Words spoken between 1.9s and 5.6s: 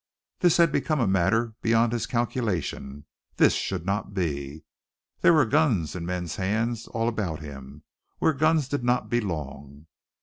his calculation; this should not be. There were